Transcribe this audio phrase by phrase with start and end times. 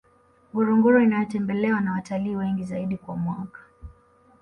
[0.53, 3.59] ngorongoro inayotembelewa na watalii wengi zaidi kwa mwaka